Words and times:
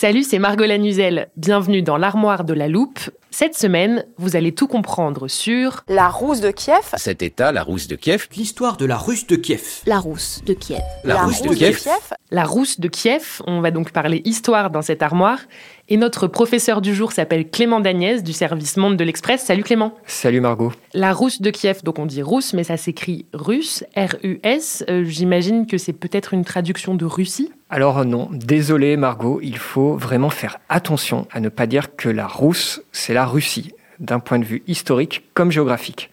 Salut, 0.00 0.22
c'est 0.22 0.38
Margot 0.38 0.64
Lanuzel. 0.64 1.26
Bienvenue 1.36 1.82
dans 1.82 1.96
l'armoire 1.96 2.44
de 2.44 2.54
la 2.54 2.68
loupe. 2.68 3.00
Cette 3.32 3.56
semaine, 3.56 4.04
vous 4.16 4.36
allez 4.36 4.52
tout 4.52 4.68
comprendre 4.68 5.26
sur 5.26 5.82
La 5.88 6.08
rousse 6.08 6.40
de 6.40 6.52
Kiev. 6.52 6.94
Cet 6.96 7.20
état, 7.20 7.50
la 7.50 7.64
rousse 7.64 7.88
de 7.88 7.96
Kiev, 7.96 8.28
L'histoire 8.36 8.76
de 8.76 8.84
la 8.86 8.96
Russe 8.96 9.26
de 9.26 9.34
Kiev. 9.34 9.80
La 9.86 9.98
rousse 9.98 10.40
de 10.46 10.54
Kiev. 10.54 10.78
la, 11.02 11.24
rousse 11.24 11.42
de 11.42 11.52
Kiev, 11.52 11.88
la 12.30 12.44
rousse 12.44 12.78
de 12.78 12.86
Kiev. 12.86 13.42
On 13.48 13.60
va 13.60 13.72
donc 13.72 13.90
parler 13.90 14.22
histoire 14.24 14.70
dans 14.70 14.82
cette 14.82 15.02
armoire. 15.02 15.40
Et 15.88 15.96
notre 15.96 16.28
professeur 16.28 16.80
du 16.80 16.94
jour 16.94 17.10
s'appelle 17.10 17.50
Clément 17.50 17.80
Dagnès 17.80 18.22
du 18.22 18.32
service 18.32 18.76
Monde 18.76 18.96
de 18.96 19.02
l'Express. 19.02 19.42
Salut 19.42 19.64
Clément. 19.64 19.96
Salut 20.06 20.40
Margot. 20.40 20.70
La 20.94 21.12
rousse 21.12 21.42
de 21.42 21.50
Kiev, 21.50 21.82
donc 21.82 21.98
on 21.98 22.06
dit 22.06 22.22
rousse, 22.22 22.54
mais 22.54 22.62
ça 22.62 22.76
s'écrit 22.76 23.26
russe, 23.32 23.82
R-U-S. 23.96 24.84
Euh, 24.88 25.02
J'imagine 25.02 25.66
que 25.66 25.76
c'est 25.76 25.92
peut-être 25.92 26.34
une 26.34 26.44
traduction 26.44 26.94
de 26.94 27.04
Russie. 27.04 27.50
Alors 27.70 28.04
non, 28.06 28.30
désolé 28.32 28.96
Margot, 28.96 29.40
il 29.42 29.58
faut 29.58 29.94
vraiment 29.96 30.30
faire 30.30 30.58
attention 30.70 31.28
à 31.30 31.40
ne 31.40 31.50
pas 31.50 31.66
dire 31.66 31.96
que 31.96 32.08
la 32.08 32.26
Rousse, 32.26 32.82
c'est 32.92 33.12
la 33.12 33.26
Russie, 33.26 33.72
d'un 34.00 34.20
point 34.20 34.38
de 34.38 34.44
vue 34.44 34.62
historique 34.66 35.24
comme 35.34 35.50
géographique. 35.50 36.10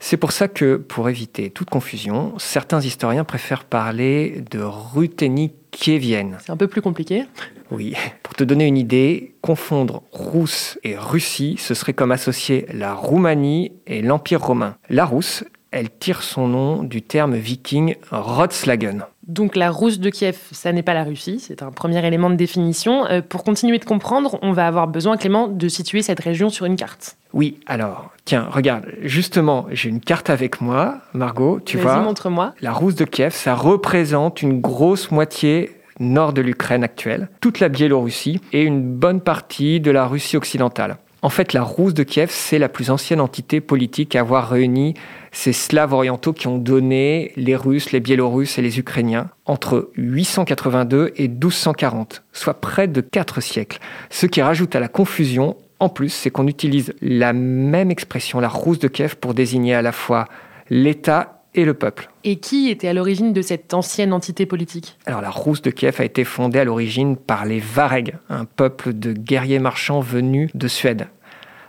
C'est 0.00 0.16
pour 0.16 0.32
ça 0.32 0.48
que, 0.48 0.76
pour 0.76 1.08
éviter 1.08 1.50
toute 1.50 1.70
confusion, 1.70 2.34
certains 2.38 2.80
historiens 2.80 3.24
préfèrent 3.24 3.64
parler 3.64 4.42
de 4.50 4.60
Ruthénie 4.60 5.52
kievienne. 5.70 6.38
C'est 6.40 6.52
un 6.52 6.56
peu 6.56 6.68
plus 6.68 6.82
compliqué. 6.82 7.26
Oui, 7.70 7.94
pour 8.22 8.34
te 8.34 8.42
donner 8.42 8.66
une 8.66 8.78
idée, 8.78 9.34
confondre 9.40 10.02
Rousse 10.10 10.78
et 10.82 10.96
Russie, 10.96 11.56
ce 11.58 11.74
serait 11.74 11.92
comme 11.92 12.12
associer 12.12 12.66
la 12.72 12.94
Roumanie 12.94 13.72
et 13.86 14.02
l'Empire 14.02 14.42
romain. 14.42 14.76
La 14.88 15.04
Rousse, 15.04 15.44
elle 15.70 15.90
tire 15.90 16.22
son 16.22 16.48
nom 16.48 16.82
du 16.82 17.02
terme 17.02 17.36
viking 17.36 17.96
Rotslagen. 18.10 19.04
Donc 19.28 19.56
la 19.56 19.70
rousse 19.70 20.00
de 20.00 20.08
Kiev, 20.08 20.38
ça 20.52 20.72
n'est 20.72 20.82
pas 20.82 20.94
la 20.94 21.04
Russie, 21.04 21.38
c'est 21.38 21.62
un 21.62 21.70
premier 21.70 22.04
élément 22.06 22.30
de 22.30 22.34
définition. 22.34 23.06
Euh, 23.06 23.20
pour 23.20 23.44
continuer 23.44 23.78
de 23.78 23.84
comprendre, 23.84 24.38
on 24.40 24.52
va 24.52 24.66
avoir 24.66 24.88
besoin, 24.88 25.18
Clément, 25.18 25.48
de 25.48 25.68
situer 25.68 26.00
cette 26.00 26.20
région 26.20 26.48
sur 26.48 26.64
une 26.64 26.76
carte. 26.76 27.18
Oui, 27.34 27.60
alors, 27.66 28.10
tiens, 28.24 28.48
regarde, 28.50 28.86
justement, 29.02 29.66
j'ai 29.70 29.90
une 29.90 30.00
carte 30.00 30.30
avec 30.30 30.62
moi, 30.62 31.00
Margot, 31.12 31.60
tu 31.62 31.76
Vas-y, 31.76 31.84
vois. 31.84 31.96
montre-moi. 31.98 32.54
La 32.62 32.72
rousse 32.72 32.94
de 32.94 33.04
Kiev, 33.04 33.34
ça 33.34 33.54
représente 33.54 34.40
une 34.40 34.62
grosse 34.62 35.10
moitié 35.10 35.72
nord 36.00 36.32
de 36.32 36.40
l'Ukraine 36.40 36.82
actuelle, 36.84 37.28
toute 37.40 37.60
la 37.60 37.68
Biélorussie 37.68 38.40
et 38.52 38.62
une 38.62 38.82
bonne 38.82 39.20
partie 39.20 39.80
de 39.80 39.90
la 39.90 40.06
Russie 40.06 40.36
occidentale. 40.36 40.96
En 41.20 41.30
fait, 41.30 41.52
la 41.52 41.62
rousse 41.62 41.94
de 41.94 42.04
Kiev, 42.04 42.30
c'est 42.30 42.58
la 42.58 42.68
plus 42.68 42.90
ancienne 42.90 43.20
entité 43.20 43.60
politique 43.60 44.14
à 44.14 44.20
avoir 44.20 44.48
réuni 44.48 44.94
ces 45.32 45.52
Slaves 45.52 45.92
orientaux 45.92 46.32
qui 46.32 46.46
ont 46.46 46.58
donné 46.58 47.32
les 47.36 47.56
Russes, 47.56 47.90
les 47.90 47.98
Biélorusses 47.98 48.56
et 48.58 48.62
les 48.62 48.78
Ukrainiens 48.78 49.28
entre 49.44 49.90
882 49.96 51.12
et 51.16 51.26
1240, 51.26 52.22
soit 52.32 52.60
près 52.60 52.86
de 52.86 53.00
4 53.00 53.40
siècles. 53.40 53.80
Ce 54.10 54.26
qui 54.26 54.42
rajoute 54.42 54.76
à 54.76 54.80
la 54.80 54.88
confusion, 54.88 55.56
en 55.80 55.88
plus, 55.88 56.10
c'est 56.10 56.30
qu'on 56.30 56.46
utilise 56.46 56.94
la 57.02 57.32
même 57.32 57.90
expression, 57.90 58.38
la 58.38 58.48
rousse 58.48 58.78
de 58.78 58.88
Kiev, 58.88 59.16
pour 59.16 59.34
désigner 59.34 59.74
à 59.74 59.82
la 59.82 59.92
fois 59.92 60.26
l'État 60.70 61.37
et 61.58 61.64
le 61.64 61.74
peuple. 61.74 62.08
Et 62.24 62.36
qui 62.36 62.70
était 62.70 62.88
à 62.88 62.92
l'origine 62.92 63.32
de 63.32 63.42
cette 63.42 63.74
ancienne 63.74 64.12
entité 64.12 64.46
politique? 64.46 64.96
Alors 65.06 65.20
la 65.20 65.30
Rousse 65.30 65.60
de 65.62 65.70
Kiev 65.70 65.96
a 65.98 66.04
été 66.04 66.24
fondée 66.24 66.60
à 66.60 66.64
l'origine 66.64 67.16
par 67.16 67.44
les 67.44 67.58
Varegs, 67.60 68.14
un 68.30 68.44
peuple 68.44 68.92
de 68.92 69.12
guerriers 69.12 69.58
marchands 69.58 70.00
venus 70.00 70.50
de 70.54 70.68
Suède. 70.68 71.08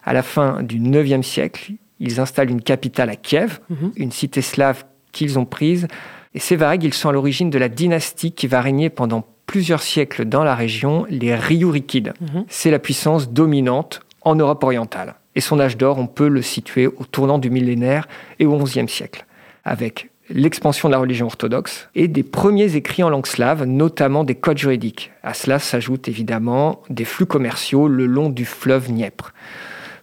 À 0.03 0.13
la 0.13 0.21
fin 0.23 0.61
du 0.63 0.77
IXe 0.77 1.25
siècle, 1.25 1.73
ils 1.99 2.19
installent 2.19 2.51
une 2.51 2.61
capitale 2.61 3.09
à 3.09 3.15
Kiev, 3.15 3.59
Mhm. 3.69 3.91
une 3.97 4.11
cité 4.11 4.41
slave 4.41 4.85
qu'ils 5.11 5.37
ont 5.39 5.45
prise. 5.45 5.87
Et 6.35 6.39
ces 6.39 6.55
Varegs, 6.55 6.83
ils 6.83 6.93
sont 6.93 7.09
à 7.09 7.11
l'origine 7.11 7.49
de 7.49 7.57
la 7.57 7.69
dynastie 7.69 8.31
qui 8.31 8.45
va 8.47 8.61
régner 8.61 8.89
pendant 8.89 9.25
plusieurs 9.47 9.81
siècles 9.81 10.25
dans 10.25 10.43
la 10.43 10.53
région, 10.53 11.05
les 11.09 11.33
Ryurikides. 11.35 12.13
Mhm. 12.21 12.45
C'est 12.47 12.69
la 12.69 12.77
puissance 12.79 13.31
dominante 13.31 14.01
en 14.21 14.35
Europe 14.35 14.63
orientale. 14.63 15.15
Et 15.35 15.41
son 15.41 15.59
âge 15.59 15.77
d'or, 15.77 15.97
on 15.97 16.07
peut 16.07 16.27
le 16.27 16.41
situer 16.41 16.87
au 16.87 17.03
tournant 17.05 17.39
du 17.39 17.49
millénaire 17.49 18.07
et 18.39 18.45
au 18.45 18.57
XIe 18.57 18.87
siècle, 18.87 19.25
avec 19.63 20.09
l'expansion 20.29 20.89
de 20.89 20.93
la 20.93 20.99
religion 20.99 21.25
orthodoxe 21.25 21.89
et 21.95 22.07
des 22.07 22.23
premiers 22.23 22.75
écrits 22.75 23.03
en 23.03 23.09
langue 23.09 23.25
slave, 23.25 23.65
notamment 23.65 24.23
des 24.23 24.35
codes 24.35 24.57
juridiques. 24.57 25.11
À 25.23 25.33
cela 25.33 25.59
s'ajoutent 25.59 26.07
évidemment 26.07 26.81
des 26.89 27.05
flux 27.05 27.25
commerciaux 27.25 27.87
le 27.87 28.05
long 28.05 28.29
du 28.29 28.45
fleuve 28.45 28.87
Dniepr. 28.87 29.33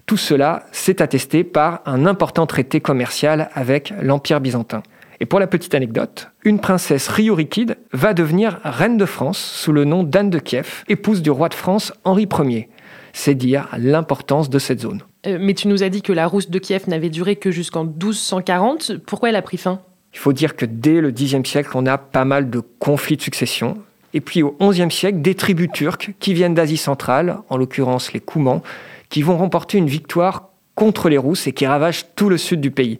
Tout 0.07 0.17
cela 0.17 0.67
s'est 0.71 1.03
attesté 1.03 1.43
par 1.43 1.81
un 1.85 2.07
important 2.07 2.47
traité 2.47 2.81
commercial 2.81 3.51
avec 3.55 3.93
l'Empire 4.01 4.41
byzantin. 4.41 4.83
Et 5.19 5.27
pour 5.27 5.41
la 5.41 5.47
petite 5.47 5.75
anecdote, 5.75 6.31
une 6.45 6.61
princesse 6.61 7.09
Ryurikide 7.09 7.79
va 7.93 8.13
devenir 8.13 8.61
reine 8.63 8.99
de 8.99 9.07
France 9.07 9.39
sous 9.39 9.73
le 9.73 9.85
nom 9.85 10.05
d'Anne 10.05 10.31
de 10.31 10.39
Kiev, 10.39 10.85
épouse 10.89 11.23
du 11.23 11.31
roi 11.31 11.49
de 11.49 11.55
France 11.55 11.93
Henri 12.05 12.29
Ier. 12.39 12.69
C'est 13.13 13.35
dire 13.35 13.69
l'importance 13.79 14.51
de 14.51 14.59
cette 14.59 14.81
zone. 14.81 15.03
Euh, 15.27 15.39
Mais 15.41 15.55
tu 15.55 15.69
nous 15.69 15.83
as 15.83 15.89
dit 15.89 16.03
que 16.03 16.13
la 16.13 16.27
rousse 16.27 16.51
de 16.51 16.59
Kiev 16.59 16.89
n'avait 16.89 17.11
duré 17.11 17.37
que 17.37 17.51
jusqu'en 17.51 17.85
1240. 17.85 18.99
Pourquoi 19.07 19.31
elle 19.31 19.37
a 19.37 19.43
pris 19.43 19.57
fin? 19.57 19.81
Il 20.13 20.19
faut 20.19 20.33
dire 20.33 20.57
que 20.57 20.65
dès 20.65 21.01
le 21.01 21.11
Xe 21.11 21.37
siècle, 21.45 21.71
on 21.75 21.85
a 21.87 21.99
pas 21.99 22.25
mal 22.25 22.49
de 22.49 22.61
conflits 22.79 23.17
de 23.17 23.23
succession. 23.23 23.79
Et 24.15 24.21
puis 24.21 24.43
au 24.43 24.57
XIe 24.61 24.91
siècle, 24.91 25.21
des 25.21 25.35
tribus 25.35 25.69
turques 25.73 26.15
qui 26.21 26.33
viennent 26.33 26.55
d'Asie 26.55 26.79
centrale, 26.79 27.39
en 27.51 27.59
l'occurrence 27.59 28.13
les 28.13 28.21
Koumans, 28.21 28.63
qui 29.11 29.23
vont 29.23 29.37
remporter 29.37 29.77
une 29.77 29.89
victoire 29.89 30.49
contre 30.75 31.09
les 31.09 31.19
Rousses 31.19 31.47
et 31.47 31.53
qui 31.53 31.67
ravagent 31.67 32.07
tout 32.15 32.29
le 32.29 32.39
sud 32.39 32.61
du 32.61 32.71
pays. 32.71 32.99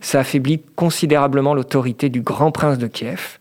Ça 0.00 0.20
affaiblit 0.20 0.60
considérablement 0.74 1.54
l'autorité 1.54 2.08
du 2.08 2.20
grand 2.20 2.50
prince 2.50 2.78
de 2.78 2.86
Kiev 2.86 3.38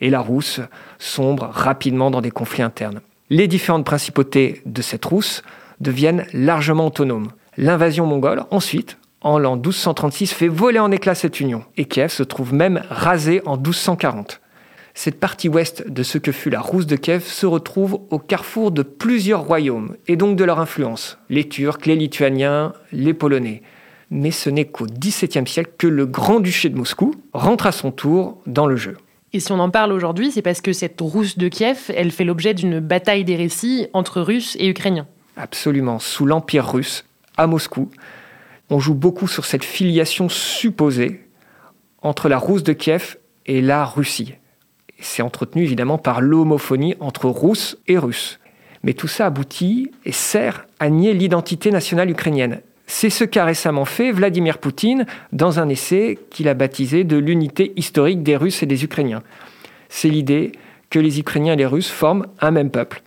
et 0.00 0.10
la 0.10 0.20
Rousse 0.20 0.60
sombre 0.98 1.50
rapidement 1.52 2.10
dans 2.10 2.20
des 2.20 2.30
conflits 2.30 2.62
internes. 2.62 3.00
Les 3.30 3.48
différentes 3.48 3.84
principautés 3.84 4.62
de 4.64 4.82
cette 4.82 5.04
Rousse 5.04 5.42
deviennent 5.80 6.26
largement 6.32 6.86
autonomes. 6.86 7.28
L'invasion 7.60 8.06
mongole, 8.06 8.44
ensuite, 8.52 8.98
en 9.20 9.36
l'an 9.36 9.56
1236, 9.56 10.32
fait 10.32 10.46
voler 10.46 10.78
en 10.78 10.92
éclats 10.92 11.16
cette 11.16 11.40
union 11.40 11.64
et 11.76 11.86
Kiev 11.86 12.12
se 12.12 12.22
trouve 12.22 12.54
même 12.54 12.84
rasé 12.88 13.42
en 13.46 13.56
1240. 13.56 14.40
Cette 14.94 15.18
partie 15.18 15.48
ouest 15.48 15.90
de 15.90 16.04
ce 16.04 16.18
que 16.18 16.30
fut 16.30 16.50
la 16.50 16.60
Rousse 16.60 16.86
de 16.86 16.94
Kiev 16.94 17.24
se 17.24 17.46
retrouve 17.46 17.98
au 18.10 18.20
carrefour 18.20 18.70
de 18.70 18.84
plusieurs 18.84 19.42
royaumes 19.42 19.96
et 20.06 20.14
donc 20.14 20.36
de 20.36 20.44
leur 20.44 20.60
influence, 20.60 21.18
les 21.30 21.48
Turcs, 21.48 21.84
les 21.84 21.96
Lituaniens, 21.96 22.74
les 22.92 23.12
Polonais. 23.12 23.62
Mais 24.12 24.30
ce 24.30 24.50
n'est 24.50 24.66
qu'au 24.66 24.86
XVIIe 24.86 25.48
siècle 25.48 25.72
que 25.78 25.88
le 25.88 26.06
Grand-Duché 26.06 26.68
de 26.68 26.76
Moscou 26.76 27.16
rentre 27.32 27.66
à 27.66 27.72
son 27.72 27.90
tour 27.90 28.40
dans 28.46 28.68
le 28.68 28.76
jeu. 28.76 28.96
Et 29.32 29.40
si 29.40 29.50
on 29.50 29.58
en 29.58 29.70
parle 29.70 29.92
aujourd'hui, 29.92 30.30
c'est 30.30 30.42
parce 30.42 30.60
que 30.60 30.72
cette 30.72 31.00
rousse 31.00 31.36
de 31.36 31.48
Kiev, 31.48 31.90
elle 31.92 32.12
fait 32.12 32.22
l'objet 32.22 32.54
d'une 32.54 32.78
bataille 32.78 33.24
des 33.24 33.34
récits 33.34 33.88
entre 33.94 34.20
Russes 34.20 34.56
et 34.60 34.68
Ukrainiens. 34.68 35.08
Absolument, 35.36 35.98
sous 35.98 36.24
l'Empire 36.24 36.70
russe, 36.70 37.04
à 37.38 37.46
Moscou, 37.46 37.90
on 38.68 38.78
joue 38.78 38.94
beaucoup 38.94 39.28
sur 39.28 39.46
cette 39.46 39.64
filiation 39.64 40.28
supposée 40.28 41.24
entre 42.02 42.28
la 42.28 42.36
Rousse 42.36 42.62
de 42.62 42.74
Kiev 42.74 43.16
et 43.46 43.62
la 43.62 43.84
Russie. 43.84 44.34
C'est 45.00 45.22
entretenu 45.22 45.62
évidemment 45.62 45.96
par 45.98 46.20
l'homophonie 46.20 46.94
entre 47.00 47.30
Russes 47.30 47.78
et 47.86 47.96
Russes. 47.96 48.40
Mais 48.82 48.94
tout 48.94 49.08
ça 49.08 49.26
aboutit 49.26 49.90
et 50.04 50.12
sert 50.12 50.66
à 50.78 50.90
nier 50.90 51.14
l'identité 51.14 51.70
nationale 51.70 52.10
ukrainienne. 52.10 52.60
C'est 52.86 53.10
ce 53.10 53.24
qu'a 53.24 53.44
récemment 53.44 53.84
fait 53.84 54.12
Vladimir 54.12 54.58
Poutine 54.58 55.06
dans 55.32 55.60
un 55.60 55.68
essai 55.68 56.18
qu'il 56.30 56.48
a 56.48 56.54
baptisé 56.54 57.04
de 57.04 57.16
l'unité 57.16 57.72
historique 57.76 58.22
des 58.22 58.36
Russes 58.36 58.62
et 58.62 58.66
des 58.66 58.84
Ukrainiens. 58.84 59.22
C'est 59.88 60.08
l'idée 60.08 60.52
que 60.90 60.98
les 60.98 61.20
Ukrainiens 61.20 61.52
et 61.52 61.56
les 61.56 61.66
Russes 61.66 61.90
forment 61.90 62.26
un 62.40 62.50
même 62.50 62.70
peuple. 62.70 63.02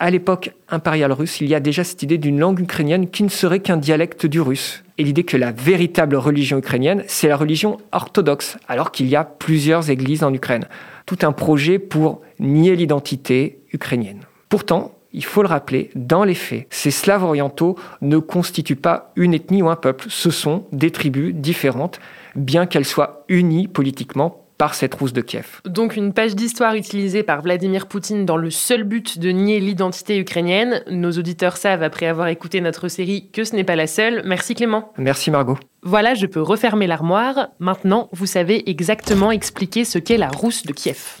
À 0.00 0.10
l'époque 0.10 0.52
impériale 0.68 1.10
russe, 1.10 1.40
il 1.40 1.48
y 1.48 1.56
a 1.56 1.60
déjà 1.60 1.82
cette 1.82 2.04
idée 2.04 2.18
d'une 2.18 2.38
langue 2.38 2.60
ukrainienne 2.60 3.10
qui 3.10 3.24
ne 3.24 3.28
serait 3.28 3.58
qu'un 3.58 3.76
dialecte 3.76 4.26
du 4.26 4.40
russe. 4.40 4.84
Et 4.96 5.02
l'idée 5.02 5.24
que 5.24 5.36
la 5.36 5.50
véritable 5.50 6.14
religion 6.14 6.58
ukrainienne, 6.58 7.02
c'est 7.08 7.26
la 7.26 7.36
religion 7.36 7.78
orthodoxe, 7.90 8.58
alors 8.68 8.92
qu'il 8.92 9.08
y 9.08 9.16
a 9.16 9.24
plusieurs 9.24 9.90
églises 9.90 10.22
en 10.22 10.32
Ukraine. 10.32 10.68
Tout 11.04 11.18
un 11.22 11.32
projet 11.32 11.80
pour 11.80 12.20
nier 12.38 12.76
l'identité 12.76 13.58
ukrainienne. 13.72 14.20
Pourtant, 14.48 14.94
il 15.12 15.24
faut 15.24 15.42
le 15.42 15.48
rappeler, 15.48 15.90
dans 15.96 16.22
les 16.22 16.34
faits, 16.34 16.68
ces 16.70 16.92
Slaves 16.92 17.24
orientaux 17.24 17.76
ne 18.00 18.18
constituent 18.18 18.76
pas 18.76 19.10
une 19.16 19.34
ethnie 19.34 19.62
ou 19.62 19.68
un 19.68 19.74
peuple, 19.76 20.06
ce 20.08 20.30
sont 20.30 20.66
des 20.70 20.92
tribus 20.92 21.34
différentes, 21.34 21.98
bien 22.36 22.66
qu'elles 22.66 22.84
soient 22.84 23.24
unies 23.28 23.66
politiquement 23.66 24.47
par 24.58 24.74
cette 24.74 24.94
rousse 24.94 25.12
de 25.12 25.20
Kiev. 25.20 25.60
Donc 25.64 25.96
une 25.96 26.12
page 26.12 26.34
d'histoire 26.34 26.74
utilisée 26.74 27.22
par 27.22 27.40
Vladimir 27.42 27.86
Poutine 27.86 28.26
dans 28.26 28.36
le 28.36 28.50
seul 28.50 28.82
but 28.82 29.18
de 29.18 29.30
nier 29.30 29.60
l'identité 29.60 30.18
ukrainienne. 30.18 30.82
Nos 30.90 31.12
auditeurs 31.12 31.56
savent, 31.56 31.82
après 31.82 32.06
avoir 32.06 32.28
écouté 32.28 32.60
notre 32.60 32.88
série, 32.88 33.30
que 33.30 33.44
ce 33.44 33.54
n'est 33.54 33.64
pas 33.64 33.76
la 33.76 33.86
seule. 33.86 34.22
Merci 34.24 34.54
Clément. 34.54 34.92
Merci 34.98 35.30
Margot. 35.30 35.58
Voilà, 35.82 36.14
je 36.14 36.26
peux 36.26 36.42
refermer 36.42 36.88
l'armoire. 36.88 37.48
Maintenant, 37.60 38.08
vous 38.12 38.26
savez 38.26 38.68
exactement 38.68 39.30
expliquer 39.30 39.84
ce 39.84 39.98
qu'est 39.98 40.18
la 40.18 40.28
rousse 40.28 40.64
de 40.64 40.72
Kiev. 40.72 41.20